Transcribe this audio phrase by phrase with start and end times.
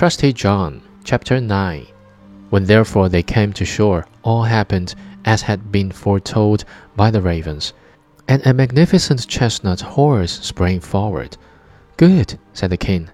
[0.00, 1.86] Trusty John, chapter 9.
[2.48, 4.94] When therefore they came to shore, all happened
[5.26, 6.64] as had been foretold
[6.96, 7.74] by the ravens,
[8.26, 11.36] and a magnificent chestnut horse sprang forward.
[11.98, 13.10] Good, said the king.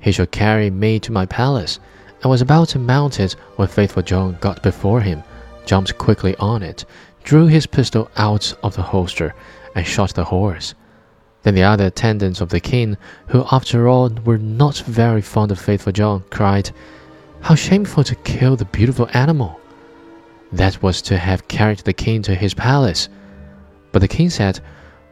[0.00, 1.78] He shall carry me to my palace,
[2.22, 5.22] and was about to mount it when faithful John got before him,
[5.66, 6.86] jumped quickly on it,
[7.24, 9.34] drew his pistol out of the holster,
[9.74, 10.72] and shot the horse.
[11.42, 12.96] Then the other attendants of the king,
[13.28, 16.70] who after all were not very fond of faithful John, cried,
[17.40, 19.60] How shameful to kill the beautiful animal!
[20.52, 23.08] That was to have carried the king to his palace.
[23.90, 24.60] But the king said,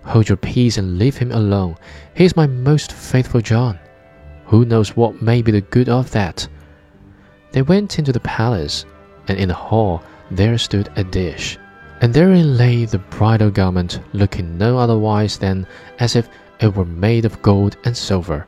[0.04, 1.76] Hold your peace and leave him alone.
[2.14, 3.78] He is my most faithful John.
[4.46, 6.46] Who knows what may be the good of that?
[7.52, 8.84] They went into the palace,
[9.28, 11.58] and in the hall there stood a dish
[12.00, 15.66] and therein lay the bridal garment, looking no otherwise than
[15.98, 16.28] as if
[16.60, 18.46] it were made of gold and silver.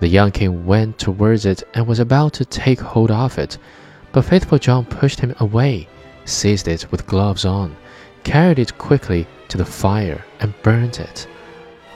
[0.00, 3.58] The young king went towards it and was about to take hold of it,
[4.12, 5.88] but faithful John pushed him away,
[6.24, 7.76] seized it with gloves on,
[8.22, 11.26] carried it quickly to the fire, and burnt it.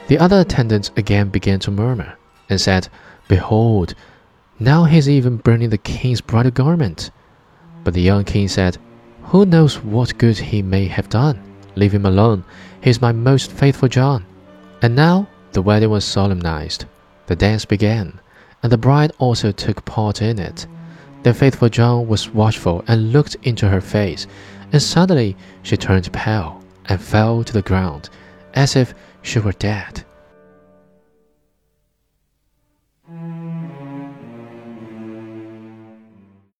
[0.09, 2.17] The other attendants again began to murmur,
[2.49, 2.89] and said,
[3.27, 3.95] Behold,
[4.59, 7.11] now he is even burning the king's bridal garment.
[7.85, 8.79] But the young king said,
[9.29, 11.39] who knows what good he may have done?
[11.77, 12.43] Leave him alone.
[12.83, 14.25] He is my most faithful John.
[14.81, 16.87] And now the wedding was solemnized.
[17.27, 18.21] The dance began,
[18.63, 20.67] and the bride also took part in it.
[21.23, 24.27] Then faithful John was watchful and looked into her face,
[24.73, 28.09] and suddenly she turned pale and fell to the ground,
[28.55, 30.05] as if she were dead.